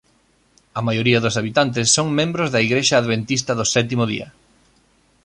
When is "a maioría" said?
0.79-1.23